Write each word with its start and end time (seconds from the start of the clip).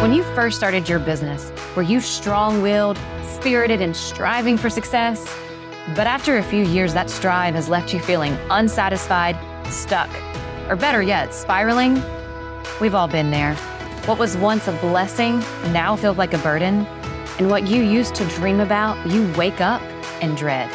When 0.00 0.14
you 0.14 0.22
first 0.34 0.56
started 0.56 0.88
your 0.88 0.98
business, 0.98 1.52
were 1.76 1.82
you 1.82 2.00
strong 2.00 2.62
willed, 2.62 2.98
spirited, 3.22 3.82
and 3.82 3.94
striving 3.94 4.56
for 4.56 4.70
success? 4.70 5.30
But 5.94 6.06
after 6.06 6.38
a 6.38 6.42
few 6.42 6.64
years, 6.64 6.94
that 6.94 7.10
strive 7.10 7.54
has 7.54 7.68
left 7.68 7.92
you 7.92 8.00
feeling 8.00 8.32
unsatisfied, 8.48 9.36
stuck, 9.66 10.08
or 10.70 10.76
better 10.76 11.02
yet, 11.02 11.34
spiraling? 11.34 12.02
We've 12.80 12.94
all 12.94 13.08
been 13.08 13.30
there. 13.30 13.54
What 14.06 14.18
was 14.18 14.38
once 14.38 14.68
a 14.68 14.72
blessing 14.72 15.40
now 15.70 15.96
feels 15.96 16.16
like 16.16 16.32
a 16.32 16.38
burden, 16.38 16.86
and 17.38 17.50
what 17.50 17.68
you 17.68 17.82
used 17.82 18.14
to 18.14 18.24
dream 18.24 18.60
about, 18.60 19.06
you 19.06 19.30
wake 19.34 19.60
up 19.60 19.82
and 20.22 20.34
dread. 20.34 20.70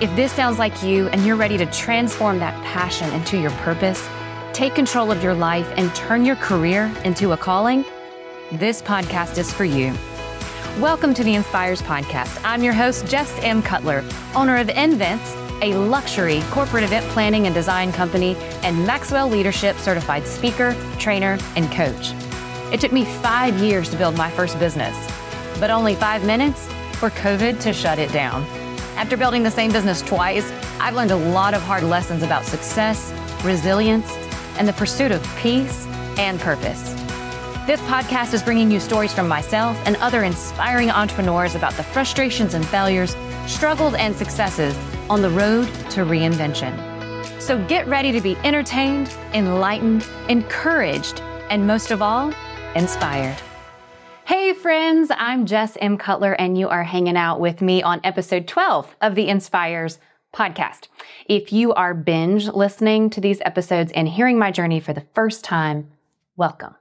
If 0.00 0.14
this 0.14 0.30
sounds 0.30 0.60
like 0.60 0.80
you 0.80 1.08
and 1.08 1.26
you're 1.26 1.34
ready 1.34 1.58
to 1.58 1.66
transform 1.66 2.38
that 2.38 2.54
passion 2.62 3.12
into 3.14 3.36
your 3.36 3.50
purpose, 3.66 4.08
take 4.52 4.76
control 4.76 5.10
of 5.10 5.24
your 5.24 5.34
life, 5.34 5.68
and 5.76 5.92
turn 5.96 6.24
your 6.24 6.36
career 6.36 6.88
into 7.04 7.32
a 7.32 7.36
calling, 7.36 7.84
this 8.52 8.80
podcast 8.80 9.36
is 9.36 9.52
for 9.52 9.64
you. 9.64 9.92
Welcome 10.80 11.12
to 11.14 11.22
the 11.22 11.34
ENSPIRES 11.34 11.82
Podcast. 11.82 12.40
I'm 12.44 12.62
your 12.62 12.72
host, 12.72 13.06
Jess 13.06 13.30
M. 13.42 13.60
Cutler, 13.60 14.02
owner 14.34 14.56
of 14.56 14.70
Invents, 14.70 15.34
a 15.60 15.74
luxury 15.74 16.40
corporate 16.50 16.84
event 16.84 17.04
planning 17.08 17.44
and 17.44 17.54
design 17.54 17.92
company, 17.92 18.36
and 18.62 18.86
Maxwell 18.86 19.28
Leadership 19.28 19.76
certified 19.76 20.26
speaker, 20.26 20.74
trainer, 20.98 21.36
and 21.56 21.70
coach. 21.72 22.12
It 22.72 22.80
took 22.80 22.90
me 22.90 23.04
five 23.04 23.58
years 23.58 23.90
to 23.90 23.98
build 23.98 24.16
my 24.16 24.30
first 24.30 24.58
business, 24.58 24.96
but 25.60 25.70
only 25.70 25.94
five 25.94 26.24
minutes 26.24 26.66
for 26.92 27.10
COVID 27.10 27.60
to 27.60 27.74
shut 27.74 27.98
it 27.98 28.10
down. 28.12 28.44
After 28.96 29.18
building 29.18 29.42
the 29.42 29.50
same 29.50 29.72
business 29.72 30.00
twice, 30.00 30.50
I've 30.80 30.94
learned 30.94 31.10
a 31.10 31.16
lot 31.16 31.52
of 31.52 31.60
hard 31.60 31.82
lessons 31.82 32.22
about 32.22 32.46
success, 32.46 33.12
resilience, 33.44 34.10
and 34.56 34.66
the 34.66 34.72
pursuit 34.72 35.12
of 35.12 35.22
peace 35.36 35.86
and 36.16 36.40
purpose. 36.40 36.94
This 37.68 37.82
podcast 37.82 38.32
is 38.32 38.42
bringing 38.42 38.70
you 38.70 38.80
stories 38.80 39.12
from 39.12 39.28
myself 39.28 39.76
and 39.84 39.96
other 39.96 40.24
inspiring 40.24 40.88
entrepreneurs 40.88 41.54
about 41.54 41.74
the 41.74 41.82
frustrations 41.82 42.54
and 42.54 42.66
failures, 42.66 43.14
struggles 43.46 43.92
and 43.92 44.16
successes 44.16 44.74
on 45.10 45.20
the 45.20 45.28
road 45.28 45.66
to 45.90 46.06
reinvention. 46.06 46.72
So 47.38 47.62
get 47.66 47.86
ready 47.86 48.10
to 48.10 48.22
be 48.22 48.36
entertained, 48.36 49.12
enlightened, 49.34 50.08
encouraged, 50.30 51.20
and 51.50 51.66
most 51.66 51.90
of 51.90 52.00
all, 52.00 52.32
inspired. 52.74 53.36
Hey, 54.24 54.54
friends, 54.54 55.10
I'm 55.14 55.44
Jess 55.44 55.76
M. 55.78 55.98
Cutler, 55.98 56.32
and 56.32 56.56
you 56.56 56.70
are 56.70 56.84
hanging 56.84 57.18
out 57.18 57.38
with 57.38 57.60
me 57.60 57.82
on 57.82 58.00
episode 58.02 58.48
12 58.48 58.96
of 59.02 59.14
the 59.14 59.28
ENSPIRES 59.28 59.98
podcast. 60.34 60.88
If 61.26 61.52
you 61.52 61.74
are 61.74 61.92
binge 61.92 62.48
listening 62.48 63.10
to 63.10 63.20
these 63.20 63.42
episodes 63.42 63.92
and 63.92 64.08
hearing 64.08 64.38
my 64.38 64.50
journey 64.50 64.80
for 64.80 64.94
the 64.94 65.04
first 65.12 65.44
time, 65.44 65.90
welcome. 66.34 66.74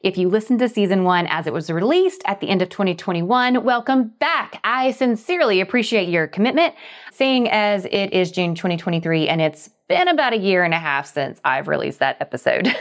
If 0.00 0.18
you 0.18 0.28
listened 0.28 0.58
to 0.60 0.68
season 0.68 1.04
one 1.04 1.26
as 1.26 1.46
it 1.46 1.52
was 1.52 1.70
released 1.70 2.22
at 2.26 2.40
the 2.40 2.48
end 2.48 2.62
of 2.62 2.68
2021, 2.68 3.64
welcome 3.64 4.12
back. 4.18 4.60
I 4.64 4.90
sincerely 4.92 5.60
appreciate 5.60 6.08
your 6.08 6.26
commitment, 6.26 6.74
seeing 7.12 7.48
as 7.48 7.84
it 7.86 8.12
is 8.12 8.30
June 8.30 8.54
2023 8.54 9.28
and 9.28 9.40
it's 9.40 9.70
been 9.88 10.08
about 10.08 10.32
a 10.32 10.38
year 10.38 10.64
and 10.64 10.74
a 10.74 10.78
half 10.78 11.06
since 11.06 11.40
I've 11.44 11.68
released 11.68 11.98
that 11.98 12.16
episode. 12.20 12.74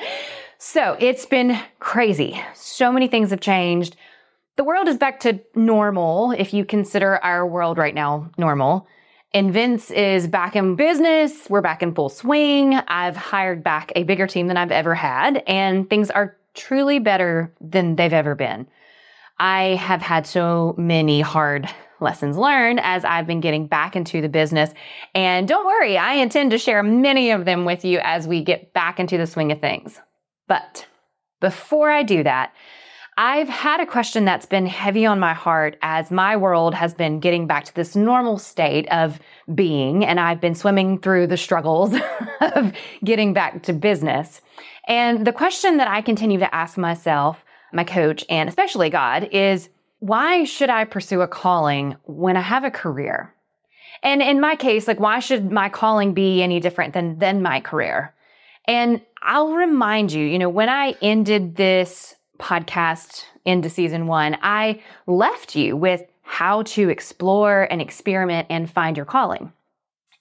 so 0.58 0.96
it's 0.98 1.26
been 1.26 1.58
crazy. 1.78 2.42
So 2.54 2.90
many 2.90 3.08
things 3.08 3.30
have 3.30 3.40
changed. 3.40 3.96
The 4.56 4.64
world 4.64 4.88
is 4.88 4.96
back 4.96 5.20
to 5.20 5.40
normal 5.54 6.32
if 6.32 6.52
you 6.52 6.64
consider 6.64 7.18
our 7.18 7.46
world 7.46 7.78
right 7.78 7.94
now 7.94 8.30
normal. 8.38 8.88
And 9.34 9.52
Vince 9.52 9.90
is 9.90 10.26
back 10.26 10.56
in 10.56 10.74
business. 10.74 11.50
We're 11.50 11.60
back 11.60 11.82
in 11.82 11.94
full 11.94 12.08
swing. 12.08 12.74
I've 12.74 13.16
hired 13.16 13.62
back 13.62 13.92
a 13.94 14.04
bigger 14.04 14.26
team 14.26 14.46
than 14.46 14.56
I've 14.56 14.72
ever 14.72 14.94
had, 14.94 15.42
and 15.46 15.88
things 15.88 16.10
are 16.10 16.37
truly 16.58 16.98
better 16.98 17.54
than 17.60 17.96
they've 17.96 18.12
ever 18.12 18.34
been. 18.34 18.66
I 19.38 19.76
have 19.76 20.02
had 20.02 20.26
so 20.26 20.74
many 20.76 21.20
hard 21.20 21.68
lessons 22.00 22.36
learned 22.36 22.80
as 22.82 23.04
I've 23.04 23.26
been 23.26 23.40
getting 23.40 23.66
back 23.66 23.96
into 23.96 24.20
the 24.20 24.28
business. 24.28 24.72
And 25.14 25.48
don't 25.48 25.66
worry, 25.66 25.96
I 25.96 26.14
intend 26.14 26.50
to 26.50 26.58
share 26.58 26.82
many 26.82 27.30
of 27.30 27.44
them 27.44 27.64
with 27.64 27.84
you 27.84 28.00
as 28.02 28.26
we 28.28 28.42
get 28.42 28.72
back 28.72 29.00
into 29.00 29.16
the 29.16 29.26
swing 29.26 29.52
of 29.52 29.60
things. 29.60 30.00
But 30.46 30.86
before 31.40 31.90
I 31.90 32.02
do 32.02 32.22
that, 32.24 32.52
I've 33.20 33.48
had 33.48 33.80
a 33.80 33.86
question 33.86 34.24
that's 34.24 34.46
been 34.46 34.66
heavy 34.66 35.04
on 35.04 35.18
my 35.18 35.34
heart 35.34 35.76
as 35.82 36.12
my 36.12 36.36
world 36.36 36.72
has 36.76 36.94
been 36.94 37.18
getting 37.18 37.48
back 37.48 37.64
to 37.64 37.74
this 37.74 37.96
normal 37.96 38.38
state 38.38 38.86
of 38.92 39.18
being, 39.52 40.04
and 40.04 40.20
I've 40.20 40.40
been 40.40 40.54
swimming 40.54 41.00
through 41.00 41.26
the 41.26 41.36
struggles 41.36 41.96
of 42.40 42.72
getting 43.02 43.32
back 43.34 43.64
to 43.64 43.72
business. 43.72 44.40
And 44.86 45.26
the 45.26 45.32
question 45.32 45.78
that 45.78 45.88
I 45.88 46.00
continue 46.00 46.38
to 46.38 46.54
ask 46.54 46.78
myself, 46.78 47.44
my 47.72 47.82
coach, 47.82 48.24
and 48.30 48.48
especially 48.48 48.88
God 48.88 49.28
is 49.32 49.68
why 49.98 50.44
should 50.44 50.70
I 50.70 50.84
pursue 50.84 51.20
a 51.20 51.26
calling 51.26 51.96
when 52.04 52.36
I 52.36 52.42
have 52.42 52.62
a 52.62 52.70
career? 52.70 53.34
And 54.04 54.22
in 54.22 54.40
my 54.40 54.54
case, 54.54 54.86
like, 54.86 55.00
why 55.00 55.18
should 55.18 55.50
my 55.50 55.70
calling 55.70 56.14
be 56.14 56.40
any 56.40 56.60
different 56.60 56.94
than, 56.94 57.18
than 57.18 57.42
my 57.42 57.62
career? 57.62 58.14
And 58.68 59.00
I'll 59.20 59.54
remind 59.54 60.12
you, 60.12 60.24
you 60.24 60.38
know, 60.38 60.48
when 60.48 60.68
I 60.68 60.94
ended 61.02 61.56
this 61.56 62.14
podcast 62.38 63.24
into 63.44 63.70
season 63.70 64.06
one, 64.06 64.38
I 64.42 64.82
left 65.06 65.56
you 65.56 65.76
with 65.76 66.02
how 66.22 66.62
to 66.62 66.88
explore 66.90 67.66
and 67.70 67.80
experiment 67.80 68.46
and 68.50 68.70
find 68.70 68.96
your 68.96 69.06
calling. 69.06 69.52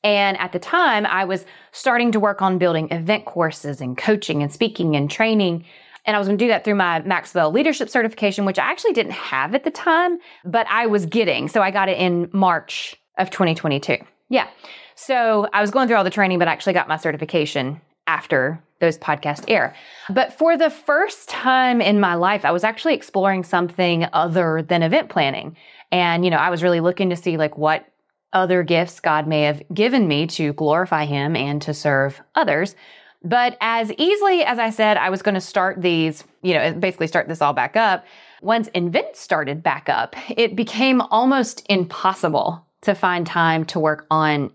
And 0.03 0.37
at 0.37 0.53
the 0.53 0.59
time, 0.59 1.05
I 1.05 1.25
was 1.25 1.45
starting 1.71 2.11
to 2.13 2.19
work 2.19 2.41
on 2.41 2.57
building 2.57 2.89
event 2.91 3.25
courses 3.25 3.81
and 3.81 3.97
coaching 3.97 4.41
and 4.41 4.51
speaking 4.51 4.95
and 4.95 5.11
training. 5.11 5.65
And 6.05 6.15
I 6.15 6.19
was 6.19 6.27
going 6.27 6.37
to 6.37 6.45
do 6.45 6.47
that 6.47 6.63
through 6.63 6.75
my 6.75 7.01
Maxwell 7.01 7.51
leadership 7.51 7.89
certification, 7.89 8.45
which 8.45 8.57
I 8.57 8.71
actually 8.71 8.93
didn't 8.93 9.11
have 9.11 9.53
at 9.53 9.65
the 9.65 9.71
time, 9.71 10.19
but 10.45 10.65
I 10.69 10.85
was 10.85 11.05
getting. 11.05 11.49
So 11.49 11.61
I 11.61 11.71
got 11.71 11.89
it 11.89 11.97
in 11.97 12.29
March 12.31 12.95
of 13.17 13.29
2022. 13.29 13.97
Yeah. 14.29 14.47
So 14.95 15.49
I 15.51 15.59
was 15.59 15.71
going 15.71 15.87
through 15.87 15.97
all 15.97 16.03
the 16.05 16.09
training, 16.09 16.39
but 16.39 16.47
I 16.47 16.53
actually 16.53 16.73
got 16.73 16.87
my 16.87 16.97
certification 16.97 17.81
after 18.05 18.63
those 18.79 18.97
podcasts 18.97 19.45
air. 19.47 19.75
But 20.09 20.33
for 20.33 20.57
the 20.57 20.69
first 20.69 21.29
time 21.29 21.81
in 21.81 21.99
my 21.99 22.15
life, 22.15 22.45
I 22.45 22.51
was 22.51 22.63
actually 22.63 22.93
exploring 22.93 23.43
something 23.43 24.07
other 24.13 24.61
than 24.67 24.83
event 24.83 25.09
planning. 25.09 25.57
And, 25.91 26.23
you 26.23 26.31
know, 26.31 26.37
I 26.37 26.49
was 26.49 26.63
really 26.63 26.79
looking 26.79 27.09
to 27.09 27.15
see 27.15 27.37
like 27.37 27.57
what 27.57 27.85
other 28.33 28.63
gifts 28.63 28.99
God 28.99 29.27
may 29.27 29.43
have 29.43 29.63
given 29.73 30.07
me 30.07 30.27
to 30.27 30.53
glorify 30.53 31.05
Him 31.05 31.35
and 31.35 31.61
to 31.63 31.73
serve 31.73 32.21
others. 32.35 32.75
But 33.23 33.57
as 33.61 33.91
easily 33.93 34.43
as 34.43 34.59
I 34.59 34.69
said, 34.69 34.97
I 34.97 35.09
was 35.09 35.21
going 35.21 35.35
to 35.35 35.41
start 35.41 35.81
these, 35.81 36.23
you 36.41 36.53
know, 36.53 36.73
basically 36.73 37.07
start 37.07 37.27
this 37.27 37.41
all 37.41 37.53
back 37.53 37.75
up. 37.75 38.05
Once 38.41 38.67
Invent 38.69 39.15
started 39.15 39.63
back 39.63 39.89
up, 39.89 40.15
it 40.29 40.55
became 40.55 41.01
almost 41.01 41.65
impossible 41.69 42.65
to 42.81 42.93
find 42.93 43.25
time 43.25 43.65
to 43.65 43.79
work 43.79 44.05
on 44.11 44.51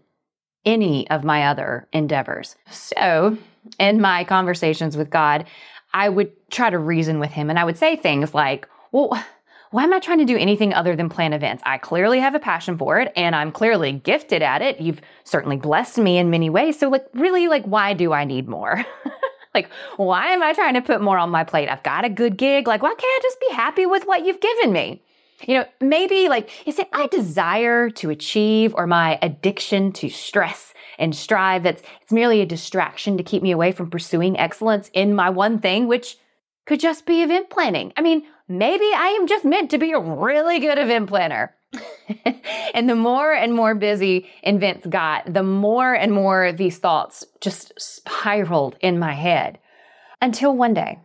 any 0.64 1.10
of 1.10 1.24
my 1.24 1.46
other 1.46 1.88
endeavors. 1.92 2.54
So, 2.70 3.36
in 3.78 4.00
my 4.00 4.24
conversations 4.24 4.96
with 4.96 5.10
God, 5.10 5.46
I 5.94 6.08
would 6.08 6.32
try 6.50 6.70
to 6.70 6.78
reason 6.78 7.18
with 7.18 7.30
Him 7.30 7.50
and 7.50 7.58
I 7.58 7.64
would 7.64 7.78
say 7.78 7.96
things 7.96 8.34
like, 8.34 8.68
well, 8.92 9.22
why 9.72 9.84
am 9.84 9.92
I 9.94 10.00
trying 10.00 10.18
to 10.18 10.26
do 10.26 10.36
anything 10.36 10.74
other 10.74 10.94
than 10.94 11.08
plan 11.08 11.32
events? 11.32 11.62
I 11.64 11.78
clearly 11.78 12.20
have 12.20 12.34
a 12.34 12.38
passion 12.38 12.76
for 12.76 13.00
it 13.00 13.10
and 13.16 13.34
I'm 13.34 13.50
clearly 13.50 13.92
gifted 13.92 14.42
at 14.42 14.60
it. 14.60 14.80
You've 14.80 15.00
certainly 15.24 15.56
blessed 15.56 15.98
me 15.98 16.18
in 16.18 16.28
many 16.28 16.50
ways. 16.50 16.78
So, 16.78 16.90
like, 16.90 17.06
really, 17.14 17.48
like, 17.48 17.64
why 17.64 17.94
do 17.94 18.12
I 18.12 18.24
need 18.24 18.48
more? 18.48 18.84
like, 19.54 19.70
why 19.96 20.26
am 20.28 20.42
I 20.42 20.52
trying 20.52 20.74
to 20.74 20.82
put 20.82 21.00
more 21.00 21.16
on 21.16 21.30
my 21.30 21.44
plate? 21.44 21.70
I've 21.70 21.82
got 21.82 22.04
a 22.04 22.10
good 22.10 22.36
gig. 22.36 22.66
Like, 22.66 22.82
why 22.82 22.90
can't 22.90 23.02
I 23.02 23.20
just 23.22 23.40
be 23.40 23.54
happy 23.54 23.86
with 23.86 24.04
what 24.04 24.26
you've 24.26 24.40
given 24.40 24.72
me? 24.72 25.02
You 25.46 25.54
know, 25.54 25.64
maybe 25.80 26.28
like, 26.28 26.50
is 26.68 26.78
it 26.78 26.88
my 26.92 27.06
desire 27.06 27.88
to 27.90 28.10
achieve 28.10 28.74
or 28.76 28.86
my 28.86 29.18
addiction 29.22 29.92
to 29.92 30.10
stress 30.10 30.71
and 30.98 31.14
strive 31.14 31.62
that's 31.62 31.82
it's 32.00 32.12
merely 32.12 32.40
a 32.40 32.46
distraction 32.46 33.16
to 33.16 33.22
keep 33.22 33.42
me 33.42 33.50
away 33.50 33.72
from 33.72 33.90
pursuing 33.90 34.38
excellence 34.38 34.90
in 34.92 35.14
my 35.14 35.30
one 35.30 35.58
thing, 35.58 35.86
which 35.86 36.16
could 36.66 36.80
just 36.80 37.06
be 37.06 37.22
event 37.22 37.50
planning. 37.50 37.92
I 37.96 38.02
mean, 38.02 38.22
maybe 38.48 38.84
I 38.84 39.16
am 39.18 39.26
just 39.26 39.44
meant 39.44 39.70
to 39.70 39.78
be 39.78 39.92
a 39.92 40.00
really 40.00 40.58
good 40.58 40.78
event 40.78 41.08
planner. 41.08 41.54
and 42.74 42.88
the 42.88 42.94
more 42.94 43.32
and 43.32 43.54
more 43.54 43.74
busy 43.74 44.28
events 44.42 44.86
got, 44.86 45.32
the 45.32 45.42
more 45.42 45.94
and 45.94 46.12
more 46.12 46.52
these 46.52 46.78
thoughts 46.78 47.24
just 47.40 47.72
spiraled 47.78 48.76
in 48.80 48.98
my 48.98 49.14
head. 49.14 49.58
Until 50.20 50.54
one 50.56 50.74
day, 50.74 51.00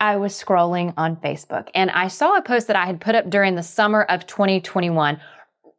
I 0.00 0.16
was 0.16 0.32
scrolling 0.32 0.94
on 0.96 1.16
Facebook 1.16 1.68
and 1.74 1.90
I 1.90 2.08
saw 2.08 2.36
a 2.36 2.42
post 2.42 2.66
that 2.66 2.76
I 2.76 2.86
had 2.86 3.00
put 3.00 3.14
up 3.14 3.30
during 3.30 3.54
the 3.54 3.62
summer 3.62 4.02
of 4.02 4.26
2021, 4.26 5.20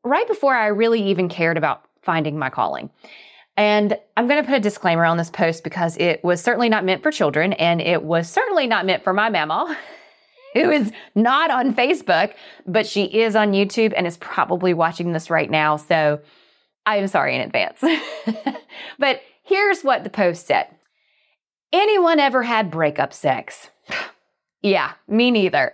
right 0.03 0.27
before 0.27 0.55
I 0.55 0.67
really 0.67 1.03
even 1.09 1.27
cared 1.27 1.57
about 1.57 1.83
finding 2.01 2.39
my 2.39 2.49
calling. 2.49 2.89
And 3.57 3.97
I'm 4.15 4.27
going 4.27 4.41
to 4.41 4.47
put 4.47 4.57
a 4.57 4.61
disclaimer 4.61 5.05
on 5.05 5.17
this 5.17 5.29
post 5.29 5.63
because 5.63 5.97
it 5.97 6.23
was 6.23 6.41
certainly 6.41 6.69
not 6.69 6.85
meant 6.85 7.03
for 7.03 7.11
children 7.11 7.53
and 7.53 7.81
it 7.81 8.03
was 8.03 8.29
certainly 8.29 8.67
not 8.67 8.85
meant 8.85 9.03
for 9.03 9.13
my 9.13 9.29
mama. 9.29 9.77
Who 10.53 10.69
is 10.69 10.91
not 11.15 11.49
on 11.49 11.73
Facebook, 11.73 12.33
but 12.67 12.85
she 12.85 13.05
is 13.05 13.37
on 13.37 13.53
YouTube 13.53 13.93
and 13.95 14.05
is 14.05 14.17
probably 14.17 14.73
watching 14.73 15.13
this 15.13 15.29
right 15.29 15.49
now. 15.49 15.77
So 15.77 16.19
I'm 16.85 17.07
sorry 17.07 17.35
in 17.35 17.41
advance. 17.41 17.81
but 18.99 19.21
here's 19.43 19.81
what 19.81 20.03
the 20.03 20.09
post 20.09 20.47
said 20.47 20.67
Anyone 21.71 22.19
ever 22.19 22.43
had 22.43 22.71
breakup 22.71 23.13
sex? 23.13 23.69
Yeah, 24.63 24.91
me 25.07 25.31
neither. 25.31 25.73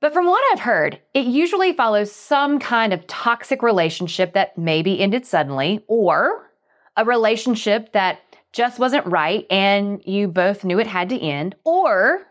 But 0.00 0.12
from 0.12 0.26
what 0.26 0.40
I've 0.52 0.60
heard, 0.60 1.00
it 1.14 1.26
usually 1.26 1.72
follows 1.72 2.12
some 2.12 2.60
kind 2.60 2.92
of 2.92 3.04
toxic 3.08 3.60
relationship 3.60 4.34
that 4.34 4.56
maybe 4.56 5.00
ended 5.00 5.26
suddenly, 5.26 5.84
or 5.88 6.48
a 6.96 7.04
relationship 7.04 7.92
that 7.92 8.20
just 8.52 8.78
wasn't 8.78 9.06
right 9.06 9.46
and 9.50 10.02
you 10.04 10.28
both 10.28 10.64
knew 10.64 10.78
it 10.78 10.86
had 10.86 11.08
to 11.08 11.18
end, 11.18 11.54
or 11.64 12.26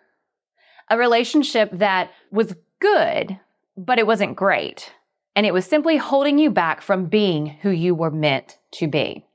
a 0.90 0.98
relationship 0.98 1.70
that 1.74 2.12
was 2.32 2.54
good, 2.80 3.40
but 3.78 3.98
it 3.98 4.06
wasn't 4.06 4.36
great. 4.36 4.92
And 5.36 5.46
it 5.46 5.54
was 5.54 5.66
simply 5.66 5.98
holding 5.98 6.38
you 6.38 6.52
back 6.52 6.82
from 6.82 7.06
being 7.06 7.48
who 7.48 7.70
you 7.70 7.96
were 7.96 8.12
meant 8.12 8.58
to 8.74 8.88
be. 8.88 9.26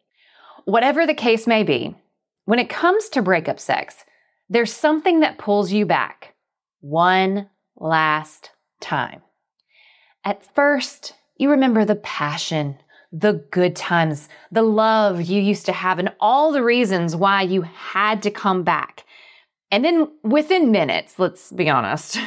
Whatever 0.65 1.07
the 1.07 1.15
case 1.15 1.47
may 1.47 1.63
be, 1.63 1.97
when 2.45 2.59
it 2.59 2.69
comes 2.69 3.09
to 3.09 3.23
breakup 3.23 3.59
sex, 3.59 4.05
there's 4.49 4.73
something 4.73 5.21
that 5.21 5.39
pulls 5.39 5.73
you 5.73 5.87
back 5.87 6.35
one 6.81 7.49
last 7.77 8.51
time. 8.81 9.23
At 10.25 10.45
first, 10.55 11.15
you 11.37 11.51
remember 11.51 11.85
the 11.85 11.97
passion, 11.97 12.79
the 13.13 13.45
good 13.51 13.77
times, 13.77 14.29
the 14.51 14.63
love 14.63 15.23
you 15.23 15.41
used 15.41 15.67
to 15.67 15.73
have, 15.73 15.99
and 15.99 16.13
all 16.21 16.53
the 16.53 16.63
reasons 16.63 17.17
why 17.17 17.43
you 17.43 17.63
had 17.63 18.23
to 18.23 18.31
come 18.31 18.63
back. 18.63 19.05
And 19.71 19.85
then 19.85 20.09
within 20.23 20.71
minutes, 20.71 21.19
let's 21.19 21.51
be 21.51 21.69
honest, 21.69 22.19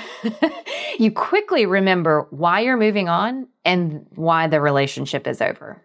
you 0.99 1.11
quickly 1.11 1.65
remember 1.65 2.27
why 2.31 2.59
you're 2.59 2.77
moving 2.77 3.07
on 3.07 3.47
and 3.63 4.05
why 4.15 4.47
the 4.47 4.59
relationship 4.59 5.25
is 5.25 5.41
over. 5.41 5.81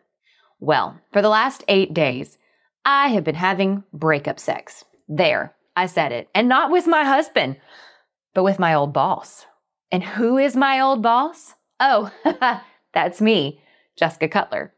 Well, 0.59 0.99
for 1.13 1.23
the 1.23 1.29
last 1.29 1.63
eight 1.69 1.95
days, 1.95 2.39
I 2.85 3.09
have 3.09 3.25
been 3.25 3.35
having 3.35 3.85
breakup 3.93 4.41
sex. 4.41 4.85
There, 5.09 5.55
I 5.77 5.87
said 5.87 6.13
it. 6.13 6.29
And 6.35 6.49
not 6.49 6.71
with 6.71 6.87
my 6.87 7.05
husband, 7.05 7.57
but 8.35 8.45
with 8.45 8.59
my 8.59 8.75
old 8.75 8.93
boss. 8.93 9.47
And 9.93 10.03
who 10.03 10.39
is 10.39 10.57
my 10.57 10.81
old 10.81 11.03
boss? 11.03 11.55
Oh, 11.79 12.11
that's 12.95 13.21
me, 13.21 13.61
Jessica 13.97 14.29
Cutler. 14.29 14.73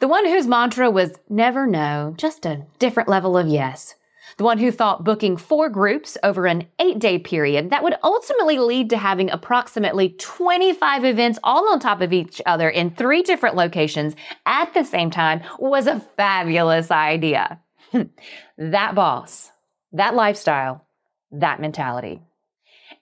The 0.00 0.08
one 0.08 0.26
whose 0.26 0.46
mantra 0.46 0.90
was 0.90 1.18
never 1.28 1.66
no, 1.66 2.14
just 2.16 2.46
a 2.46 2.66
different 2.78 3.08
level 3.08 3.36
of 3.36 3.48
yes. 3.48 3.94
The 4.38 4.44
one 4.44 4.58
who 4.58 4.70
thought 4.70 5.04
booking 5.04 5.36
four 5.36 5.68
groups 5.68 6.16
over 6.22 6.46
an 6.46 6.66
eight 6.78 6.98
day 6.98 7.18
period 7.18 7.70
that 7.70 7.82
would 7.82 7.96
ultimately 8.02 8.58
lead 8.58 8.90
to 8.90 8.96
having 8.96 9.30
approximately 9.30 10.10
25 10.18 11.04
events 11.04 11.38
all 11.44 11.70
on 11.70 11.80
top 11.80 12.00
of 12.00 12.12
each 12.12 12.40
other 12.46 12.68
in 12.68 12.90
three 12.90 13.22
different 13.22 13.56
locations 13.56 14.14
at 14.46 14.72
the 14.74 14.84
same 14.84 15.10
time 15.10 15.42
was 15.58 15.86
a 15.86 16.00
fabulous 16.16 16.90
idea. 16.90 17.60
that 18.58 18.94
boss, 18.94 19.50
that 19.92 20.14
lifestyle, 20.14 20.86
that 21.30 21.60
mentality. 21.60 22.22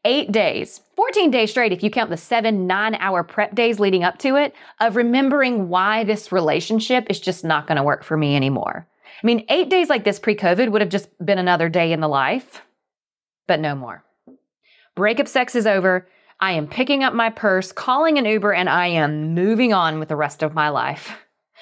Eight 0.06 0.32
days, 0.32 0.80
14 0.96 1.30
days 1.30 1.50
straight, 1.50 1.72
if 1.72 1.82
you 1.82 1.90
count 1.90 2.08
the 2.08 2.16
seven 2.16 2.66
nine 2.66 2.94
hour 2.94 3.22
prep 3.22 3.54
days 3.54 3.78
leading 3.78 4.02
up 4.02 4.16
to 4.20 4.36
it, 4.36 4.54
of 4.80 4.96
remembering 4.96 5.68
why 5.68 6.04
this 6.04 6.32
relationship 6.32 7.06
is 7.10 7.20
just 7.20 7.44
not 7.44 7.66
going 7.66 7.76
to 7.76 7.82
work 7.82 8.02
for 8.02 8.16
me 8.16 8.34
anymore. 8.34 8.86
I 9.22 9.26
mean, 9.26 9.44
eight 9.50 9.68
days 9.68 9.90
like 9.90 10.04
this 10.04 10.18
pre 10.18 10.34
COVID 10.34 10.70
would 10.72 10.80
have 10.80 10.90
just 10.90 11.10
been 11.22 11.36
another 11.36 11.68
day 11.68 11.92
in 11.92 12.00
the 12.00 12.08
life, 12.08 12.62
but 13.46 13.60
no 13.60 13.74
more. 13.74 14.02
Breakup 14.96 15.28
sex 15.28 15.54
is 15.54 15.66
over. 15.66 16.08
I 16.40 16.52
am 16.52 16.66
picking 16.66 17.04
up 17.04 17.12
my 17.12 17.28
purse, 17.28 17.70
calling 17.70 18.16
an 18.16 18.24
Uber, 18.24 18.54
and 18.54 18.70
I 18.70 18.86
am 18.86 19.34
moving 19.34 19.74
on 19.74 19.98
with 19.98 20.08
the 20.08 20.16
rest 20.16 20.42
of 20.42 20.54
my 20.54 20.70
life. 20.70 21.18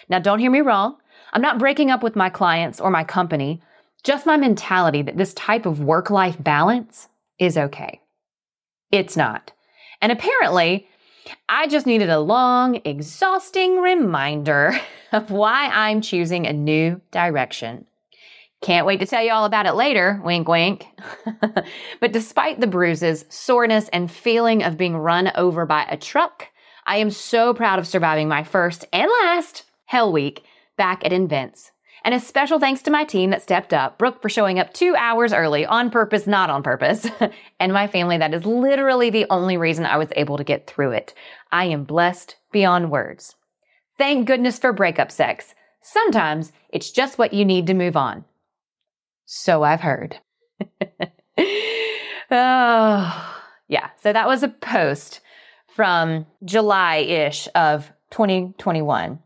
Now, 0.08 0.20
don't 0.20 0.38
hear 0.38 0.50
me 0.50 0.60
wrong. 0.60 0.96
I'm 1.32 1.42
not 1.42 1.58
breaking 1.58 1.90
up 1.90 2.04
with 2.04 2.14
my 2.14 2.30
clients 2.30 2.80
or 2.80 2.88
my 2.88 3.02
company, 3.02 3.60
just 4.04 4.26
my 4.26 4.36
mentality 4.36 5.02
that 5.02 5.16
this 5.16 5.34
type 5.34 5.66
of 5.66 5.80
work 5.80 6.08
life 6.08 6.36
balance 6.38 7.08
is 7.40 7.58
okay. 7.58 8.00
It's 8.90 9.16
not. 9.16 9.52
And 10.00 10.12
apparently, 10.12 10.88
I 11.48 11.66
just 11.66 11.86
needed 11.86 12.10
a 12.10 12.20
long, 12.20 12.80
exhausting 12.84 13.80
reminder 13.80 14.78
of 15.12 15.30
why 15.30 15.68
I'm 15.68 16.00
choosing 16.00 16.46
a 16.46 16.52
new 16.52 17.00
direction. 17.10 17.86
Can't 18.60 18.86
wait 18.86 18.98
to 19.00 19.06
tell 19.06 19.22
you 19.22 19.30
all 19.30 19.44
about 19.44 19.66
it 19.66 19.74
later, 19.74 20.20
wink, 20.24 20.48
wink. 20.48 20.86
but 22.00 22.12
despite 22.12 22.58
the 22.58 22.66
bruises, 22.66 23.24
soreness, 23.28 23.88
and 23.92 24.10
feeling 24.10 24.64
of 24.64 24.76
being 24.76 24.96
run 24.96 25.30
over 25.36 25.64
by 25.64 25.84
a 25.84 25.96
truck, 25.96 26.48
I 26.84 26.96
am 26.96 27.10
so 27.10 27.54
proud 27.54 27.78
of 27.78 27.86
surviving 27.86 28.28
my 28.28 28.42
first 28.42 28.84
and 28.92 29.08
last 29.22 29.64
Hell 29.84 30.12
Week 30.12 30.42
back 30.76 31.04
at 31.04 31.12
Invents. 31.12 31.70
And 32.04 32.14
a 32.14 32.20
special 32.20 32.58
thanks 32.58 32.82
to 32.82 32.90
my 32.90 33.04
team 33.04 33.30
that 33.30 33.42
stepped 33.42 33.72
up, 33.72 33.98
Brooke 33.98 34.22
for 34.22 34.28
showing 34.28 34.58
up 34.58 34.72
two 34.72 34.94
hours 34.96 35.32
early, 35.32 35.66
on 35.66 35.90
purpose, 35.90 36.26
not 36.26 36.50
on 36.50 36.62
purpose, 36.62 37.06
and 37.60 37.72
my 37.72 37.86
family 37.86 38.18
that 38.18 38.34
is 38.34 38.46
literally 38.46 39.10
the 39.10 39.26
only 39.30 39.56
reason 39.56 39.84
I 39.84 39.96
was 39.96 40.08
able 40.16 40.36
to 40.36 40.44
get 40.44 40.66
through 40.66 40.92
it. 40.92 41.14
I 41.50 41.64
am 41.64 41.84
blessed 41.84 42.36
beyond 42.52 42.90
words. 42.90 43.34
Thank 43.96 44.26
goodness 44.26 44.58
for 44.58 44.72
breakup 44.72 45.10
sex. 45.10 45.54
Sometimes 45.80 46.52
it's 46.70 46.90
just 46.90 47.18
what 47.18 47.32
you 47.32 47.44
need 47.44 47.66
to 47.66 47.74
move 47.74 47.96
on. 47.96 48.24
So 49.26 49.62
I've 49.62 49.80
heard. 49.80 50.18
oh, 52.30 53.36
yeah. 53.68 53.90
So 54.00 54.12
that 54.12 54.26
was 54.28 54.42
a 54.42 54.48
post 54.48 55.20
from 55.66 56.26
July 56.44 56.96
ish 56.96 57.48
of 57.54 57.92
2021. 58.10 59.18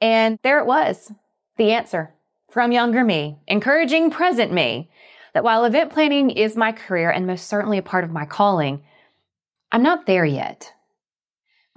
And 0.00 0.38
there 0.42 0.58
it 0.58 0.66
was 0.66 1.12
the 1.56 1.72
answer 1.72 2.14
from 2.50 2.72
younger 2.72 3.04
me, 3.04 3.38
encouraging 3.46 4.10
present 4.10 4.52
me 4.52 4.90
that 5.32 5.44
while 5.44 5.64
event 5.64 5.92
planning 5.92 6.30
is 6.30 6.56
my 6.56 6.72
career 6.72 7.10
and 7.10 7.26
most 7.26 7.48
certainly 7.48 7.78
a 7.78 7.82
part 7.82 8.04
of 8.04 8.10
my 8.10 8.24
calling, 8.24 8.82
I'm 9.72 9.82
not 9.82 10.06
there 10.06 10.24
yet. 10.24 10.72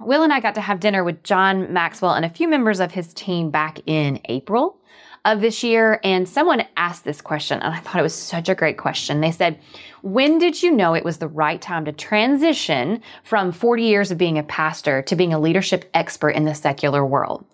Will 0.00 0.22
and 0.22 0.32
I 0.32 0.38
got 0.38 0.54
to 0.54 0.60
have 0.60 0.78
dinner 0.78 1.02
with 1.02 1.24
John 1.24 1.72
Maxwell 1.72 2.14
and 2.14 2.24
a 2.24 2.30
few 2.30 2.46
members 2.46 2.78
of 2.78 2.92
his 2.92 3.12
team 3.12 3.50
back 3.50 3.80
in 3.86 4.20
April 4.26 4.78
of 5.24 5.40
this 5.40 5.62
year. 5.62 6.00
And 6.04 6.28
someone 6.28 6.64
asked 6.76 7.04
this 7.04 7.20
question, 7.20 7.60
and 7.60 7.74
I 7.74 7.78
thought 7.78 7.98
it 7.98 8.02
was 8.02 8.14
such 8.14 8.48
a 8.48 8.54
great 8.54 8.78
question. 8.78 9.20
They 9.20 9.30
said, 9.30 9.58
When 10.02 10.38
did 10.38 10.62
you 10.62 10.70
know 10.70 10.94
it 10.94 11.04
was 11.04 11.18
the 11.18 11.28
right 11.28 11.60
time 11.60 11.84
to 11.84 11.92
transition 11.92 13.02
from 13.24 13.52
40 13.52 13.82
years 13.82 14.10
of 14.10 14.18
being 14.18 14.38
a 14.38 14.42
pastor 14.42 15.02
to 15.02 15.16
being 15.16 15.32
a 15.32 15.38
leadership 15.38 15.88
expert 15.94 16.30
in 16.30 16.44
the 16.44 16.54
secular 16.54 17.04
world? 17.04 17.44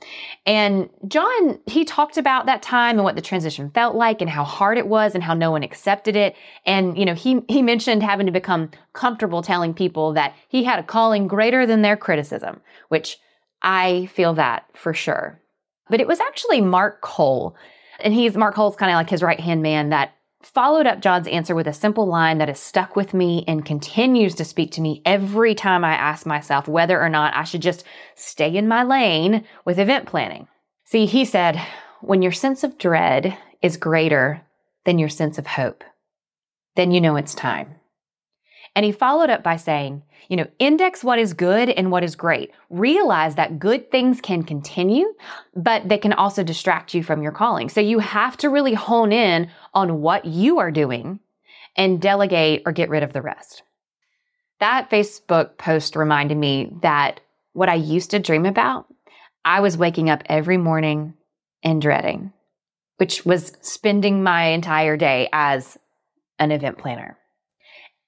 And 0.46 0.88
John, 1.08 1.58
he 1.66 1.84
talked 1.84 2.16
about 2.16 2.46
that 2.46 2.62
time 2.62 2.96
and 2.96 3.04
what 3.04 3.16
the 3.16 3.22
transition 3.22 3.70
felt 3.70 3.96
like 3.96 4.20
and 4.20 4.30
how 4.30 4.44
hard 4.44 4.78
it 4.78 4.86
was 4.86 5.14
and 5.14 5.24
how 5.24 5.34
no 5.34 5.50
one 5.50 5.62
accepted 5.62 6.16
it. 6.16 6.36
And, 6.66 6.98
you 6.98 7.04
know, 7.04 7.14
he, 7.14 7.40
he 7.48 7.62
mentioned 7.62 8.02
having 8.02 8.26
to 8.26 8.32
become 8.32 8.70
comfortable 8.92 9.42
telling 9.42 9.74
people 9.74 10.12
that 10.12 10.34
he 10.48 10.64
had 10.64 10.78
a 10.78 10.82
calling 10.82 11.26
greater 11.26 11.66
than 11.66 11.82
their 11.82 11.96
criticism, 11.96 12.60
which 12.88 13.18
I 13.62 14.06
feel 14.12 14.34
that 14.34 14.66
for 14.74 14.92
sure. 14.92 15.40
But 15.88 16.00
it 16.00 16.08
was 16.08 16.20
actually 16.20 16.60
Mark 16.60 17.00
Cole, 17.00 17.56
and 18.00 18.14
he's 18.14 18.36
Mark 18.36 18.54
Cole's 18.54 18.76
kind 18.76 18.90
of 18.90 18.96
like 18.96 19.10
his 19.10 19.22
right 19.22 19.40
hand 19.40 19.62
man 19.62 19.90
that 19.90 20.14
followed 20.42 20.86
up 20.86 21.00
John's 21.00 21.26
answer 21.26 21.54
with 21.54 21.66
a 21.66 21.72
simple 21.72 22.06
line 22.06 22.38
that 22.38 22.48
has 22.48 22.60
stuck 22.60 22.96
with 22.96 23.14
me 23.14 23.44
and 23.48 23.64
continues 23.64 24.34
to 24.34 24.44
speak 24.44 24.72
to 24.72 24.80
me 24.80 25.02
every 25.04 25.54
time 25.54 25.84
I 25.84 25.94
ask 25.94 26.26
myself 26.26 26.68
whether 26.68 27.00
or 27.00 27.08
not 27.08 27.34
I 27.34 27.44
should 27.44 27.62
just 27.62 27.84
stay 28.14 28.54
in 28.54 28.68
my 28.68 28.82
lane 28.82 29.44
with 29.64 29.78
event 29.78 30.06
planning. 30.06 30.48
See, 30.84 31.06
he 31.06 31.24
said, 31.24 31.60
when 32.02 32.22
your 32.22 32.32
sense 32.32 32.62
of 32.62 32.78
dread 32.78 33.36
is 33.62 33.78
greater 33.78 34.42
than 34.84 34.98
your 34.98 35.08
sense 35.08 35.38
of 35.38 35.46
hope, 35.46 35.82
then 36.76 36.90
you 36.90 37.00
know 37.00 37.16
it's 37.16 37.34
time. 37.34 37.76
And 38.76 38.84
he 38.84 38.92
followed 38.92 39.30
up 39.30 39.42
by 39.42 39.56
saying, 39.56 40.02
you 40.28 40.36
know, 40.36 40.46
index 40.58 41.04
what 41.04 41.18
is 41.18 41.32
good 41.32 41.68
and 41.68 41.90
what 41.90 42.02
is 42.02 42.16
great. 42.16 42.50
Realize 42.70 43.36
that 43.36 43.58
good 43.58 43.90
things 43.90 44.20
can 44.20 44.42
continue, 44.42 45.14
but 45.54 45.88
they 45.88 45.98
can 45.98 46.12
also 46.12 46.42
distract 46.42 46.94
you 46.94 47.02
from 47.02 47.22
your 47.22 47.32
calling. 47.32 47.68
So 47.68 47.80
you 47.80 48.00
have 48.00 48.36
to 48.38 48.50
really 48.50 48.74
hone 48.74 49.12
in 49.12 49.50
on 49.74 50.00
what 50.00 50.24
you 50.24 50.58
are 50.58 50.70
doing 50.70 51.20
and 51.76 52.00
delegate 52.00 52.62
or 52.66 52.72
get 52.72 52.88
rid 52.88 53.02
of 53.02 53.12
the 53.12 53.22
rest. 53.22 53.62
That 54.60 54.90
Facebook 54.90 55.58
post 55.58 55.94
reminded 55.94 56.38
me 56.38 56.72
that 56.82 57.20
what 57.52 57.68
I 57.68 57.74
used 57.74 58.10
to 58.12 58.18
dream 58.18 58.46
about, 58.46 58.86
I 59.44 59.60
was 59.60 59.76
waking 59.76 60.08
up 60.10 60.22
every 60.26 60.56
morning 60.56 61.14
and 61.62 61.82
dreading, 61.82 62.32
which 62.96 63.24
was 63.26 63.52
spending 63.60 64.22
my 64.22 64.46
entire 64.46 64.96
day 64.96 65.28
as 65.32 65.76
an 66.38 66.50
event 66.50 66.78
planner. 66.78 67.18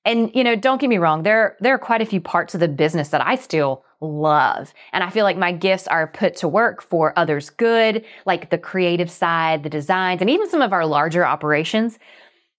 And 0.07 0.31
you 0.35 0.45
know, 0.45 0.55
don't 0.55 0.81
get 0.81 0.89
me 0.89 0.99
wrong, 0.99 1.25
there 1.25 1.57
there 1.61 1.75
are 1.75 1.79
quite 1.79 2.01
a 2.01 2.07
few 2.07 2.21
parts 2.21 2.55
of 2.55 2.61
the 2.61 2.69
business 2.69 3.09
that 3.09 3.27
I 3.27 3.35
still 3.35 3.85
love. 4.01 4.73
And 4.93 5.03
I 5.03 5.11
feel 5.11 5.25
like 5.25 5.37
my 5.37 5.51
gifts 5.51 5.89
are 5.89 6.07
put 6.07 6.37
to 6.37 6.49
work 6.49 6.81
for 6.81 7.13
others' 7.19 7.51
good, 7.51 8.05
like 8.25 8.51
the 8.51 8.59
creative 8.59 9.11
side, 9.11 9.65
the 9.65 9.69
designs, 9.69 10.21
and 10.21 10.31
even 10.31 10.49
some 10.49 10.63
of 10.63 10.73
our 10.73 10.87
larger 10.87 11.27
operations. 11.27 11.99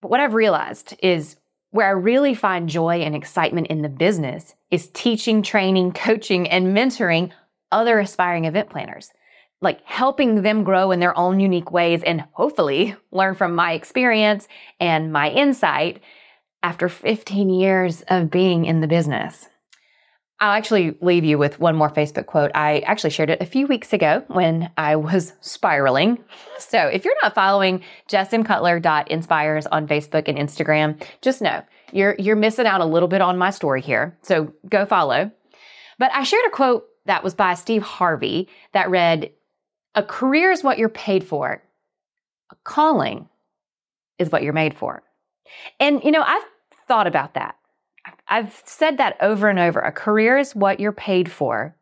But 0.01 0.11
what 0.11 0.19
I've 0.19 0.33
realized 0.33 0.95
is 1.01 1.37
where 1.71 1.87
I 1.87 1.91
really 1.91 2.33
find 2.33 2.67
joy 2.67 2.97
and 2.97 3.15
excitement 3.15 3.67
in 3.67 3.81
the 3.81 3.89
business 3.89 4.55
is 4.69 4.89
teaching, 4.89 5.41
training, 5.41 5.93
coaching, 5.93 6.49
and 6.49 6.75
mentoring 6.75 7.31
other 7.71 7.99
aspiring 7.99 8.45
event 8.45 8.69
planners. 8.69 9.11
Like 9.61 9.81
helping 9.85 10.41
them 10.41 10.63
grow 10.63 10.91
in 10.91 10.99
their 10.99 11.17
own 11.17 11.39
unique 11.39 11.71
ways 11.71 12.03
and 12.03 12.25
hopefully 12.33 12.95
learn 13.11 13.35
from 13.35 13.55
my 13.55 13.73
experience 13.73 14.47
and 14.79 15.11
my 15.11 15.29
insight 15.29 16.01
after 16.63 16.89
15 16.89 17.49
years 17.49 18.03
of 18.09 18.31
being 18.31 18.65
in 18.65 18.81
the 18.81 18.87
business. 18.87 19.47
I'll 20.39 20.51
actually 20.51 20.95
leave 21.01 21.23
you 21.23 21.39
with 21.39 21.59
one 21.59 21.75
more 21.75 21.89
Facebook 21.89 22.27
quote. 22.27 22.51
I 22.53 22.79
actually 22.79 23.09
shared 23.09 23.31
it 23.31 23.41
a 23.41 23.45
few 23.45 23.65
weeks 23.65 23.91
ago 23.91 24.23
when 24.27 24.69
I 24.77 24.95
was 24.95 25.33
spiraling. 25.41 26.23
So 26.59 26.87
if 26.87 27.05
you're 27.05 27.13
not 27.21 27.35
following 27.35 27.83
jessmcutler.enspires 28.09 29.67
on 29.67 29.87
Facebook 29.87 30.27
and 30.27 30.39
Instagram, 30.39 31.01
just 31.21 31.39
know 31.39 31.63
you're 31.93 32.15
you're 32.17 32.35
missing 32.35 32.65
out 32.65 32.81
a 32.81 32.85
little 32.85 33.07
bit 33.07 33.21
on 33.21 33.37
my 33.37 33.51
story 33.51 33.79
here. 33.79 34.17
So 34.23 34.51
go 34.67 34.85
follow. 34.87 35.31
But 35.99 36.11
I 36.13 36.23
shared 36.23 36.45
a 36.47 36.49
quote 36.49 36.87
that 37.05 37.23
was 37.23 37.35
by 37.35 37.53
Steve 37.53 37.83
Harvey 37.83 38.49
that 38.73 38.89
read, 38.89 39.31
"A 39.93 40.01
career 40.01 40.51
is 40.51 40.63
what 40.63 40.79
you're 40.79 40.89
paid 40.89 41.23
for. 41.23 41.61
A 42.51 42.55
calling 42.63 43.29
is 44.17 44.31
what 44.31 44.41
you're 44.41 44.51
made 44.51 44.75
for." 44.75 45.03
And 45.79 46.03
you 46.03 46.11
know, 46.11 46.23
I've 46.23 46.45
thought 46.87 47.07
about 47.07 47.33
that. 47.33 47.55
I've 48.27 48.61
said 48.65 48.97
that 48.97 49.17
over 49.21 49.49
and 49.49 49.59
over. 49.59 49.79
A 49.79 49.91
career 49.91 50.37
is 50.37 50.55
what 50.55 50.79
you're 50.79 50.91
paid 50.91 51.31
for. 51.31 51.75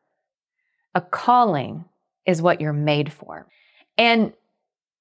A 0.93 1.01
calling 1.01 1.85
is 2.25 2.41
what 2.41 2.61
you're 2.61 2.73
made 2.73 3.11
for. 3.11 3.47
And 3.97 4.33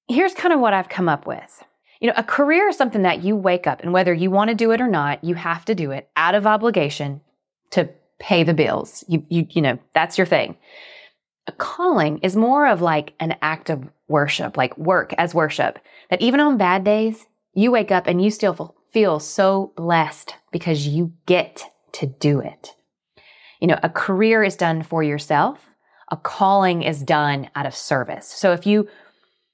here's 0.07 0.33
kind 0.33 0.53
of 0.53 0.59
what 0.59 0.73
I've 0.73 0.89
come 0.89 1.09
up 1.09 1.25
with. 1.25 1.63
You 1.99 2.07
know, 2.07 2.13
a 2.17 2.23
career 2.23 2.67
is 2.67 2.77
something 2.77 3.03
that 3.03 3.23
you 3.23 3.35
wake 3.35 3.67
up 3.67 3.81
and 3.81 3.93
whether 3.93 4.13
you 4.13 4.29
want 4.29 4.49
to 4.49 4.55
do 4.55 4.71
it 4.71 4.81
or 4.81 4.87
not, 4.87 5.23
you 5.23 5.35
have 5.35 5.65
to 5.65 5.75
do 5.75 5.91
it 5.91 6.09
out 6.15 6.35
of 6.35 6.45
obligation 6.45 7.21
to 7.71 7.89
pay 8.19 8.43
the 8.43 8.53
bills. 8.53 9.03
You 9.07 9.25
you 9.29 9.47
you 9.49 9.61
know, 9.61 9.79
that's 9.93 10.17
your 10.17 10.27
thing. 10.27 10.57
A 11.47 11.51
calling 11.51 12.19
is 12.19 12.35
more 12.35 12.67
of 12.67 12.81
like 12.81 13.13
an 13.19 13.35
act 13.41 13.69
of 13.69 13.87
worship, 14.07 14.57
like 14.57 14.77
work 14.77 15.13
as 15.17 15.33
worship. 15.33 15.79
That 16.09 16.21
even 16.21 16.39
on 16.39 16.57
bad 16.57 16.83
days, 16.83 17.27
you 17.55 17.71
wake 17.71 17.91
up 17.91 18.05
and 18.05 18.23
you 18.23 18.29
still 18.29 18.75
feel 18.91 19.19
so 19.19 19.73
blessed 19.75 20.35
because 20.51 20.87
you 20.87 21.13
get 21.25 21.63
to 21.93 22.05
do 22.05 22.39
it. 22.39 22.75
You 23.59 23.67
know, 23.67 23.79
a 23.81 23.89
career 23.89 24.43
is 24.43 24.55
done 24.55 24.83
for 24.83 25.01
yourself. 25.01 25.65
A 26.11 26.17
calling 26.17 26.83
is 26.83 27.01
done 27.01 27.49
out 27.55 27.65
of 27.65 27.73
service. 27.73 28.27
So 28.27 28.51
if 28.51 28.67
you 28.67 28.87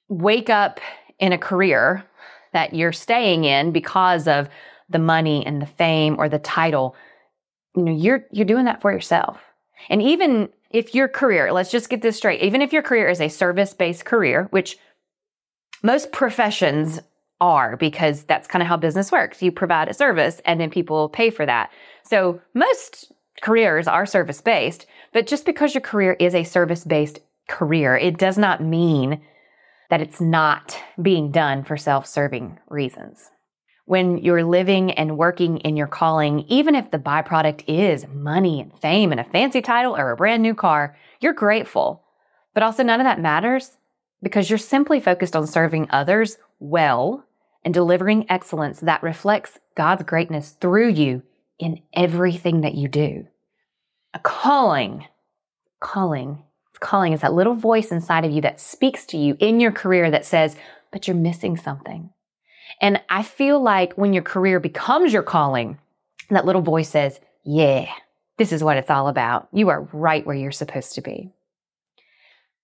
wake 0.08 0.50
up 0.50 0.80
in 1.18 1.32
a 1.32 1.38
career 1.38 2.04
that 2.52 2.74
you're 2.74 2.92
staying 2.92 3.44
in 3.44 3.72
because 3.72 4.28
of 4.28 4.48
the 4.90 4.98
money 4.98 5.46
and 5.46 5.62
the 5.62 5.66
fame 5.66 6.16
or 6.18 6.28
the 6.28 6.38
title, 6.38 6.94
you 7.74 7.84
know, 7.84 7.92
you're 7.92 8.26
you're 8.32 8.44
doing 8.44 8.66
that 8.66 8.82
for 8.82 8.92
yourself. 8.92 9.40
And 9.88 10.02
even 10.02 10.50
if 10.70 10.94
your 10.94 11.08
career, 11.08 11.52
let's 11.52 11.70
just 11.70 11.88
get 11.88 12.02
this 12.02 12.16
straight, 12.16 12.42
even 12.42 12.60
if 12.60 12.72
your 12.72 12.82
career 12.82 13.08
is 13.08 13.20
a 13.20 13.28
service-based 13.28 14.04
career, 14.04 14.48
which 14.50 14.76
most 15.82 16.12
professions 16.12 17.00
are 17.42 17.76
because 17.76 18.22
that's 18.22 18.46
kind 18.46 18.62
of 18.62 18.68
how 18.68 18.76
business 18.76 19.10
works. 19.10 19.42
You 19.42 19.50
provide 19.50 19.88
a 19.88 19.94
service 19.94 20.40
and 20.46 20.60
then 20.60 20.70
people 20.70 21.08
pay 21.08 21.28
for 21.28 21.44
that. 21.44 21.70
So 22.04 22.40
most 22.54 23.12
careers 23.42 23.88
are 23.88 24.06
service 24.06 24.40
based, 24.40 24.86
but 25.12 25.26
just 25.26 25.44
because 25.44 25.74
your 25.74 25.80
career 25.80 26.16
is 26.20 26.36
a 26.36 26.44
service 26.44 26.84
based 26.84 27.18
career, 27.48 27.96
it 27.96 28.16
does 28.16 28.38
not 28.38 28.62
mean 28.62 29.20
that 29.90 30.00
it's 30.00 30.20
not 30.20 30.78
being 31.02 31.32
done 31.32 31.64
for 31.64 31.76
self 31.76 32.06
serving 32.06 32.58
reasons. 32.68 33.28
When 33.86 34.18
you're 34.18 34.44
living 34.44 34.92
and 34.92 35.18
working 35.18 35.58
in 35.58 35.76
your 35.76 35.88
calling, 35.88 36.44
even 36.48 36.76
if 36.76 36.92
the 36.92 36.98
byproduct 36.98 37.64
is 37.66 38.06
money 38.06 38.60
and 38.60 38.72
fame 38.78 39.10
and 39.10 39.20
a 39.20 39.24
fancy 39.24 39.60
title 39.60 39.96
or 39.96 40.12
a 40.12 40.16
brand 40.16 40.44
new 40.44 40.54
car, 40.54 40.96
you're 41.20 41.32
grateful. 41.32 42.04
But 42.54 42.62
also, 42.62 42.84
none 42.84 43.00
of 43.00 43.04
that 43.04 43.20
matters 43.20 43.76
because 44.22 44.48
you're 44.48 44.58
simply 44.58 45.00
focused 45.00 45.34
on 45.34 45.48
serving 45.48 45.88
others 45.90 46.38
well 46.60 47.24
and 47.64 47.72
delivering 47.72 48.26
excellence 48.28 48.80
that 48.80 49.02
reflects 49.02 49.58
God's 49.76 50.02
greatness 50.02 50.50
through 50.60 50.90
you 50.90 51.22
in 51.58 51.80
everything 51.94 52.62
that 52.62 52.74
you 52.74 52.88
do. 52.88 53.26
A 54.14 54.18
calling, 54.18 55.06
calling, 55.80 56.42
calling 56.80 57.12
is 57.12 57.20
that 57.22 57.32
little 57.32 57.54
voice 57.54 57.90
inside 57.90 58.24
of 58.24 58.32
you 58.32 58.42
that 58.42 58.60
speaks 58.60 59.06
to 59.06 59.16
you 59.16 59.36
in 59.38 59.60
your 59.60 59.72
career 59.72 60.10
that 60.10 60.26
says, 60.26 60.56
but 60.90 61.08
you're 61.08 61.16
missing 61.16 61.56
something. 61.56 62.10
And 62.80 63.00
I 63.08 63.22
feel 63.22 63.62
like 63.62 63.94
when 63.94 64.12
your 64.12 64.22
career 64.22 64.60
becomes 64.60 65.12
your 65.12 65.22
calling, 65.22 65.78
that 66.30 66.44
little 66.44 66.62
voice 66.62 66.88
says, 66.88 67.20
yeah, 67.44 67.90
this 68.38 68.52
is 68.52 68.62
what 68.62 68.76
it's 68.76 68.90
all 68.90 69.08
about. 69.08 69.48
You 69.52 69.68
are 69.68 69.88
right 69.92 70.26
where 70.26 70.36
you're 70.36 70.50
supposed 70.52 70.94
to 70.94 71.00
be. 71.00 71.30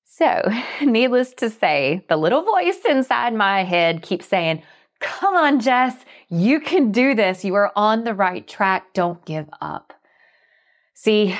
So, 0.04 0.42
needless 0.82 1.32
to 1.34 1.50
say, 1.50 2.04
the 2.08 2.16
little 2.16 2.42
voice 2.42 2.80
inside 2.88 3.34
my 3.34 3.64
head 3.64 4.02
keeps 4.02 4.26
saying, 4.26 4.62
Come 5.00 5.36
on, 5.36 5.60
Jess, 5.60 5.94
you 6.28 6.60
can 6.60 6.90
do 6.90 7.14
this. 7.14 7.44
You 7.44 7.54
are 7.54 7.72
on 7.76 8.04
the 8.04 8.14
right 8.14 8.46
track. 8.46 8.92
Don't 8.94 9.24
give 9.24 9.48
up. 9.60 9.92
See, 10.94 11.36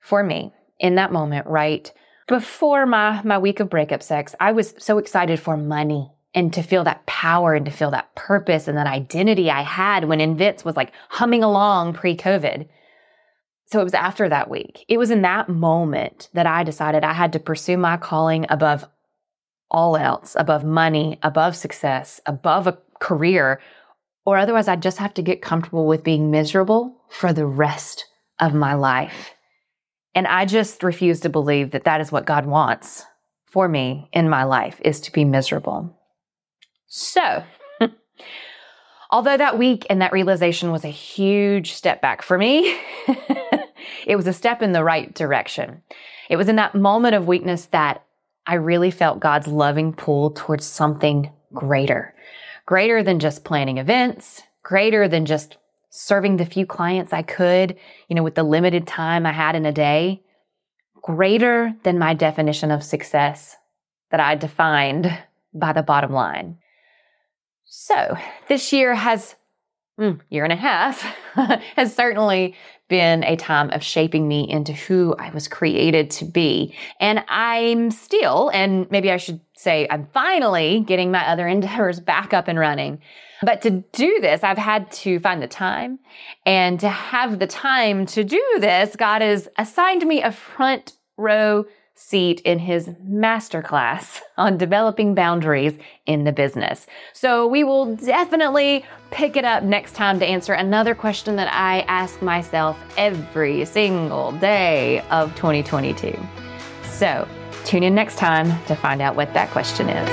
for 0.00 0.22
me, 0.22 0.52
in 0.78 0.94
that 0.94 1.12
moment, 1.12 1.46
right 1.46 1.92
before 2.26 2.86
my, 2.86 3.20
my 3.22 3.38
week 3.38 3.60
of 3.60 3.70
breakup 3.70 4.02
sex, 4.02 4.34
I 4.40 4.52
was 4.52 4.74
so 4.78 4.98
excited 4.98 5.40
for 5.40 5.56
money 5.56 6.10
and 6.34 6.52
to 6.52 6.62
feel 6.62 6.84
that 6.84 7.04
power 7.06 7.54
and 7.54 7.66
to 7.66 7.72
feel 7.72 7.90
that 7.90 8.14
purpose 8.14 8.68
and 8.68 8.76
that 8.78 8.86
identity 8.86 9.50
I 9.50 9.62
had 9.62 10.04
when 10.04 10.20
Invents 10.20 10.64
was 10.64 10.76
like 10.76 10.92
humming 11.08 11.42
along 11.42 11.94
pre 11.94 12.16
COVID. 12.16 12.68
So 13.66 13.80
it 13.80 13.84
was 13.84 13.94
after 13.94 14.28
that 14.28 14.48
week. 14.48 14.84
It 14.88 14.98
was 14.98 15.10
in 15.10 15.22
that 15.22 15.48
moment 15.48 16.30
that 16.32 16.46
I 16.46 16.64
decided 16.64 17.04
I 17.04 17.12
had 17.12 17.32
to 17.34 17.38
pursue 17.38 17.76
my 17.76 17.96
calling 17.98 18.46
above 18.48 18.86
all 19.70 19.96
else 19.96 20.36
above 20.38 20.64
money, 20.64 21.18
above 21.22 21.56
success, 21.56 22.20
above 22.26 22.66
a 22.66 22.78
career, 23.00 23.60
or 24.24 24.38
otherwise 24.38 24.68
I'd 24.68 24.82
just 24.82 24.98
have 24.98 25.14
to 25.14 25.22
get 25.22 25.42
comfortable 25.42 25.86
with 25.86 26.04
being 26.04 26.30
miserable 26.30 26.96
for 27.08 27.32
the 27.32 27.46
rest 27.46 28.06
of 28.40 28.54
my 28.54 28.74
life. 28.74 29.34
And 30.14 30.26
I 30.26 30.46
just 30.46 30.82
refuse 30.82 31.20
to 31.20 31.28
believe 31.28 31.70
that 31.70 31.84
that 31.84 32.00
is 32.00 32.10
what 32.10 32.26
God 32.26 32.46
wants 32.46 33.04
for 33.46 33.68
me 33.68 34.08
in 34.12 34.28
my 34.28 34.44
life 34.44 34.80
is 34.84 35.00
to 35.02 35.12
be 35.12 35.24
miserable. 35.24 35.96
So, 36.86 37.44
although 39.10 39.36
that 39.36 39.58
week 39.58 39.86
and 39.88 40.02
that 40.02 40.12
realization 40.12 40.72
was 40.72 40.84
a 40.84 40.88
huge 40.88 41.72
step 41.72 42.00
back 42.00 42.22
for 42.22 42.36
me, 42.36 42.78
it 44.06 44.16
was 44.16 44.26
a 44.26 44.32
step 44.32 44.62
in 44.62 44.72
the 44.72 44.84
right 44.84 45.14
direction. 45.14 45.82
It 46.28 46.36
was 46.36 46.48
in 46.48 46.56
that 46.56 46.74
moment 46.74 47.14
of 47.14 47.26
weakness 47.26 47.66
that 47.66 48.04
I 48.46 48.54
really 48.54 48.90
felt 48.90 49.20
God's 49.20 49.46
loving 49.46 49.92
pull 49.92 50.30
towards 50.30 50.64
something 50.64 51.30
greater, 51.52 52.14
greater 52.66 53.02
than 53.02 53.18
just 53.18 53.44
planning 53.44 53.78
events, 53.78 54.42
greater 54.62 55.08
than 55.08 55.26
just 55.26 55.56
serving 55.90 56.36
the 56.36 56.46
few 56.46 56.66
clients 56.66 57.12
I 57.12 57.22
could, 57.22 57.76
you 58.08 58.16
know, 58.16 58.22
with 58.22 58.34
the 58.34 58.42
limited 58.42 58.86
time 58.86 59.26
I 59.26 59.32
had 59.32 59.56
in 59.56 59.66
a 59.66 59.72
day, 59.72 60.22
greater 61.02 61.74
than 61.82 61.98
my 61.98 62.14
definition 62.14 62.70
of 62.70 62.82
success 62.82 63.56
that 64.10 64.20
I 64.20 64.34
defined 64.34 65.16
by 65.54 65.72
the 65.72 65.82
bottom 65.82 66.12
line. 66.12 66.58
So 67.64 68.16
this 68.48 68.72
year 68.72 68.94
has 68.94 69.34
Hmm, 69.98 70.12
year 70.30 70.44
and 70.44 70.52
a 70.52 70.56
half 70.56 71.00
has 71.74 71.92
certainly 71.92 72.54
been 72.88 73.24
a 73.24 73.34
time 73.34 73.70
of 73.70 73.82
shaping 73.82 74.28
me 74.28 74.48
into 74.48 74.72
who 74.72 75.16
I 75.18 75.30
was 75.30 75.48
created 75.48 76.08
to 76.12 76.24
be. 76.24 76.72
And 77.00 77.24
I'm 77.26 77.90
still, 77.90 78.48
and 78.54 78.88
maybe 78.92 79.10
I 79.10 79.16
should 79.16 79.40
say, 79.56 79.88
I'm 79.90 80.06
finally 80.14 80.84
getting 80.86 81.10
my 81.10 81.26
other 81.26 81.48
endeavors 81.48 81.98
back 81.98 82.32
up 82.32 82.46
and 82.46 82.60
running. 82.60 83.00
But 83.42 83.60
to 83.62 83.70
do 83.70 84.18
this, 84.20 84.44
I've 84.44 84.56
had 84.56 84.88
to 84.92 85.18
find 85.18 85.42
the 85.42 85.48
time. 85.48 85.98
And 86.46 86.78
to 86.78 86.88
have 86.88 87.40
the 87.40 87.46
time 87.48 88.06
to 88.06 88.22
do 88.22 88.42
this, 88.60 88.94
God 88.94 89.20
has 89.20 89.48
assigned 89.58 90.06
me 90.06 90.22
a 90.22 90.30
front 90.30 90.92
row 91.16 91.64
seat 91.98 92.40
in 92.42 92.60
his 92.60 92.88
masterclass 93.06 94.20
on 94.38 94.56
developing 94.56 95.14
boundaries 95.14 95.74
in 96.06 96.24
the 96.24 96.32
business. 96.32 96.86
So 97.12 97.46
we 97.46 97.64
will 97.64 97.96
definitely 97.96 98.84
pick 99.10 99.36
it 99.36 99.44
up 99.44 99.64
next 99.64 99.92
time 99.92 100.18
to 100.20 100.26
answer 100.26 100.52
another 100.52 100.94
question 100.94 101.34
that 101.36 101.52
I 101.52 101.80
ask 101.82 102.22
myself 102.22 102.78
every 102.96 103.64
single 103.64 104.32
day 104.32 105.00
of 105.10 105.34
2022. 105.34 106.18
So 106.84 107.26
tune 107.64 107.82
in 107.82 107.94
next 107.94 108.16
time 108.16 108.46
to 108.66 108.76
find 108.76 109.02
out 109.02 109.16
what 109.16 109.34
that 109.34 109.50
question 109.50 109.88
is. 109.88 110.08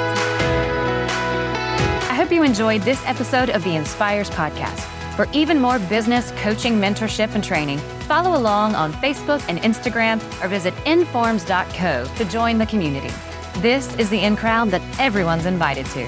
I 2.10 2.16
hope 2.16 2.32
you 2.32 2.42
enjoyed 2.44 2.82
this 2.82 3.06
episode 3.06 3.52
of 3.52 3.64
the 3.64 3.76
ENSPIRES 3.76 4.32
Podcast. 4.32 4.95
For 5.16 5.28
even 5.32 5.62
more 5.62 5.80
business 5.80 6.32
coaching, 6.38 6.74
mentorship, 6.74 7.36
and 7.36 7.44
training, 7.44 7.80
follow 8.08 8.38
along 8.38 8.76
on 8.76 8.92
Facebook 8.94 9.44
and 9.48 9.60
Instagram 9.60 10.22
or 10.44 10.50
visit 10.50 10.74
informs.co 10.86 12.06
to 12.16 12.26
join 12.26 12.58
the 12.58 12.66
community. 12.66 13.14
This 13.60 13.96
is 13.96 14.10
the 14.10 14.20
in 14.20 14.36
crowd 14.36 14.72
that 14.72 14.82
everyone's 15.00 15.46
invited 15.46 15.86
to. 15.88 16.06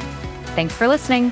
Thanks 0.55 0.75
for 0.75 0.87
listening. 0.87 1.31